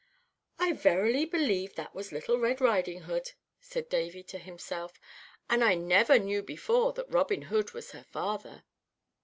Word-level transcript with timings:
"I 0.57 0.71
verily 0.71 1.25
believe 1.25 1.75
that 1.75 1.93
was 1.93 2.11
Little 2.11 2.39
Red 2.39 2.59
Riding 2.59 3.01
Hood," 3.01 3.33
said 3.59 3.87
Davy 3.87 4.23
to 4.23 4.39
himself, 4.39 4.93
"and 5.47 5.63
I 5.63 5.75
never 5.75 6.17
knew 6.17 6.41
before 6.41 6.91
that 6.93 7.11
Robin 7.13 7.43
Hood 7.43 7.73
was 7.73 7.91
her 7.91 8.03
father!" 8.05 8.63